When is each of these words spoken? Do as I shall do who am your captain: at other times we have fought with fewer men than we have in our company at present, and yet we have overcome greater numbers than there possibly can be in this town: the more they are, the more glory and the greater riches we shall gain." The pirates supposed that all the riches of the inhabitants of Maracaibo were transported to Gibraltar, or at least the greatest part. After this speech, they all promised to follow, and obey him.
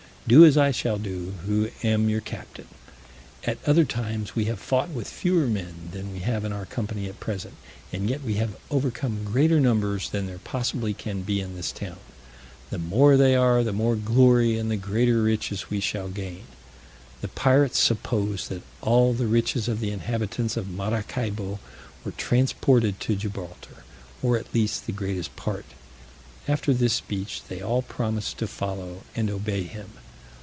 Do 0.27 0.45
as 0.45 0.55
I 0.55 0.71
shall 0.71 0.97
do 0.97 1.33
who 1.45 1.69
am 1.83 2.07
your 2.07 2.21
captain: 2.21 2.67
at 3.43 3.57
other 3.67 3.83
times 3.83 4.33
we 4.33 4.45
have 4.45 4.61
fought 4.61 4.87
with 4.89 5.09
fewer 5.09 5.45
men 5.45 5.89
than 5.91 6.13
we 6.13 6.19
have 6.19 6.45
in 6.45 6.53
our 6.53 6.65
company 6.65 7.07
at 7.07 7.19
present, 7.19 7.55
and 7.91 8.09
yet 8.09 8.21
we 8.23 8.35
have 8.35 8.55
overcome 8.69 9.25
greater 9.25 9.59
numbers 9.59 10.07
than 10.09 10.27
there 10.27 10.37
possibly 10.41 10.93
can 10.93 11.23
be 11.23 11.41
in 11.41 11.55
this 11.57 11.73
town: 11.73 11.97
the 12.69 12.77
more 12.77 13.17
they 13.17 13.35
are, 13.35 13.61
the 13.61 13.73
more 13.73 13.97
glory 13.97 14.57
and 14.57 14.71
the 14.71 14.77
greater 14.77 15.21
riches 15.21 15.69
we 15.69 15.81
shall 15.81 16.07
gain." 16.07 16.45
The 17.19 17.27
pirates 17.27 17.79
supposed 17.79 18.47
that 18.49 18.61
all 18.79 19.11
the 19.13 19.27
riches 19.27 19.67
of 19.67 19.81
the 19.81 19.91
inhabitants 19.91 20.55
of 20.55 20.69
Maracaibo 20.69 21.59
were 22.05 22.11
transported 22.11 23.01
to 23.01 23.17
Gibraltar, 23.17 23.83
or 24.21 24.37
at 24.37 24.53
least 24.53 24.85
the 24.85 24.93
greatest 24.93 25.35
part. 25.35 25.65
After 26.47 26.73
this 26.73 26.93
speech, 26.93 27.41
they 27.49 27.59
all 27.59 27.81
promised 27.81 28.37
to 28.37 28.47
follow, 28.47 29.01
and 29.13 29.29
obey 29.29 29.63
him. 29.63 29.89